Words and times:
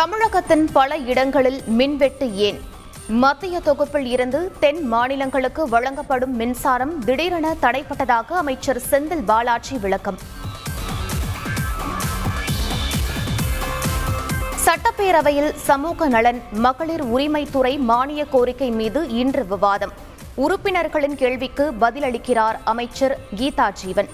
தமிழகத்தின் 0.00 0.68
பல 0.72 0.96
இடங்களில் 0.96 1.62
மின்வெட்டு 1.66 2.34
ஏன்? 2.34 2.60
மத்திய 3.08 3.60
தொகுப்பில் 3.60 4.06
இருந்து 4.06 4.52
தென் 4.60 4.86
மாநிலங்களுக்கு 4.86 5.68
வழங்கப்படும் 5.68 6.36
மின்சாரம் 6.36 7.04
திடீரென 7.04 7.54
தடைப்பட்டதாக 7.62 8.32
அமைச்சர் 8.32 8.80
செந்தில் 8.90 9.24
பாலாஜி 9.26 9.78
விளக்கம். 9.78 10.18
சட்டப்பேரவையில் 14.66 15.52
சமூக 15.54 16.08
நலன் 16.08 16.42
மகளிர் 16.52 17.04
உரிமைத்துறை 17.04 17.78
மானிய 17.78 18.24
கோரிக்கை 18.24 18.70
மீது 18.70 19.08
இன்று 19.08 19.46
விவாதம். 19.46 19.92
உறுப்பினர்களின் 20.34 21.14
கேள்விக்கு 21.14 21.72
பதிலளிக்கிறார் 21.80 22.58
அமைச்சர் 22.64 23.18
கீதா 23.36 23.72
ஜீவன் 23.72 24.08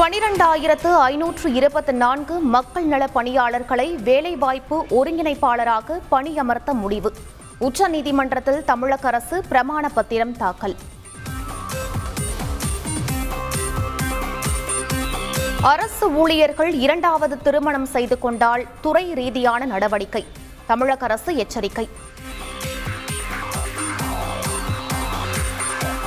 பனிரெண்டாயிரத்து 0.00 0.90
ஐநூற்று 0.98 1.52
இருபத்தி 1.52 1.92
நான்கு 1.92 2.38
மக்கள் 2.38 2.84
நல 2.84 3.06
பணியாளர்களை 3.06 3.96
வேலைவாய்ப்பு 3.96 4.86
ஒருங்கிணைப்பாளராக 4.90 5.98
பணியமர்த்த 6.10 6.72
முடிவு. 6.72 7.12
உச்சநீதிமன்றத்தில் 7.60 8.64
தமிழக 8.64 9.08
அரசு 9.08 9.44
பிரமாண 9.50 9.88
பத்திரம் 9.94 10.36
தாக்கல். 10.36 10.76
அரசு 15.60 16.10
ஊழியர்கள் 16.10 16.72
இரண்டாவது 16.72 17.38
திருமணம் 17.38 17.86
செய்து 17.86 18.18
கொண்டால் 18.18 18.66
துறை 18.80 19.14
ரீதியான 19.14 19.64
நடவடிக்கை. 19.64 20.26
தமிழக 20.66 21.04
அரசு 21.04 21.36
எச்சரிக்கை. 21.36 21.88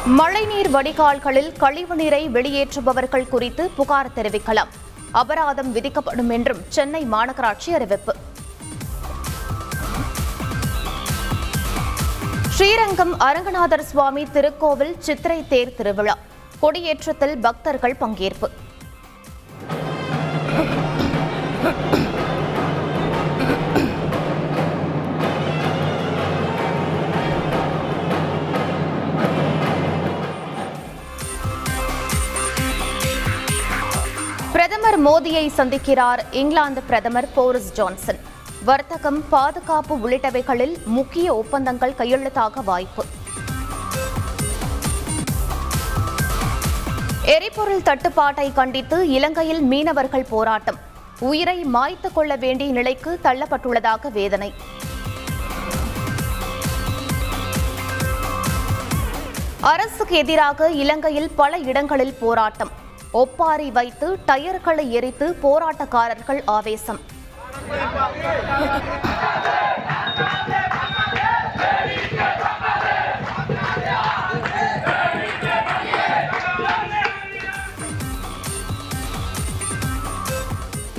மழைநீர் 0.06 0.72
வடிகால்களில் 0.72 1.54
கழிவுநீரை 1.60 2.28
வெளியேற்றுபவர்கள் 2.30 3.28
குறித்து 3.28 3.70
புகார் 3.70 4.12
தெரிவிக்கலாம். 4.16 4.68
அபராதம் 5.12 5.72
விதிக்கப்படும் 5.72 6.30
என்றும் 6.30 6.62
சென்னை 6.68 7.08
மாநகராட்சி 7.12 7.70
அறிவிப்பு. 7.70 8.16
ஸ்ரீரங்கம் 12.50 13.20
அரங்கநாதர் 13.20 13.80
சுவாமி 13.80 14.24
திருக்கோவில் 14.24 14.96
சித்திரை 15.00 15.48
தேர் 15.48 15.76
திருவிழா. 15.76 16.18
கொடியேற்றத்தில் 16.60 17.38
பக்தர்கள் 17.38 17.96
பங்கேற்பு. 18.00 18.50
பிரதமர் 34.74 35.04
மோடியை 35.08 35.44
சந்திக்கிறார் 35.58 36.22
இங்கிலாந்து 36.32 36.82
பிரதமர் 36.82 37.28
போரிஸ் 37.34 37.74
ஜான்சன். 37.74 38.20
வர்த்தகம் 38.64 39.30
பாதுகாப்பு 39.30 39.96
உள்ளிட்டவைகளில் 39.96 40.74
முக்கிய 40.86 41.36
ஒப்பந்தங்கள் 41.36 41.94
கையெழுத்தாக 41.98 42.64
வாய்ப்பு. 42.64 43.04
எரிபொருள் 47.36 47.82
தட்டுப்பாட்டை 47.82 48.54
கண்டித்து 48.54 49.10
இலங்கையில் 49.10 49.62
மீனவர்கள் 49.62 50.28
போராட்டம். 50.30 50.80
உயிரை 51.20 51.66
மாய்த்து 51.66 52.12
கொள்ள 52.14 52.36
வேண்டிய 52.36 52.72
நிலைக்கு 52.72 53.20
தள்ளப்பட்டுள்ளதாக 53.24 54.12
வேதனை. 54.12 54.54
அரசுக்கு 59.60 60.16
எதிராக 60.16 60.70
இலங்கையில் 60.70 61.30
பல 61.36 61.58
இடங்களில் 61.58 62.18
போராட்டம். 62.20 62.82
ஒப்பாரி 63.22 63.68
வைத்து 63.78 64.08
டயர்களை 64.28 64.86
எரித்து 64.98 65.26
போராட்டக்காரர்கள் 65.44 66.40
ஆவேசம். 66.58 67.00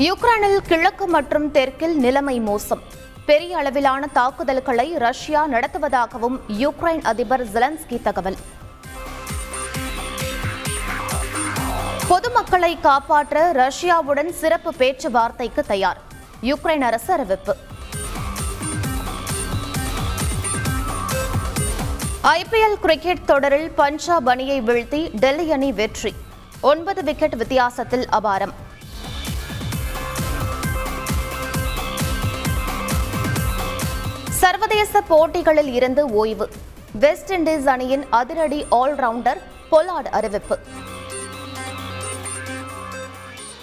யுக்ரைனில் 0.07 0.61
கிழக்கு 0.71 1.07
மற்றும் 1.17 1.47
தெற்கில் 1.57 1.97
நிலைமை 2.05 2.37
மோசம். 2.49 2.83
பெரிய 3.29 3.53
அளவிலான 3.61 4.07
தாக்குதல்களை 4.19 4.89
ரஷ்யா 5.07 5.43
நடத்துவதாகவும் 5.55 6.37
யுக்ரைன் 6.63 7.05
அதிபர் 7.13 7.45
ஜெலன்ஸ்கி 7.55 7.99
தகவல். 8.09 8.39
பொதுமக்களை 12.15 12.81
காப்பாற்ற 12.81 13.53
ரஷ்யாவுடன் 13.53 14.31
சிறப்பு 14.31 14.75
பேச்சுவார்த்தைக்கு 14.75 15.65
தயார். 15.65 16.01
யுக்ரைன் 16.43 16.81
அரசு 16.81 17.13
அறிவிப்பு. 17.13 17.57
ஐபிஎல் 22.23 22.75
கிரிக்கெட் 22.81 23.25
தொடரில் 23.25 23.71
பஞ்சாப் 23.71 24.29
அணியை 24.29 24.63
வீழ்த்தி 24.63 25.11
டெல்லி 25.15 25.53
அணி 25.53 25.73
வெற்றி. 25.73 26.15
ஒன்பது 26.61 27.03
விக்கெட் 27.03 27.37
வித்தியாசத்தில் 27.37 28.07
அபாரம். 28.13 28.53
சர்வதேச 34.31 35.01
போட்டிகளில் 35.01 35.73
இருந்து 35.73 36.07
ஓய்வு. 36.07 36.51
வெஸ்ட் 36.93 37.33
இண்டீஸ் 37.33 37.65
அணியின் 37.65 38.07
அதிரடி 38.11 38.67
ஆல்ரவுண்டர் 38.71 39.39
பொலார்ட் 39.71 40.11
அறிவிப்பு. 40.11 40.59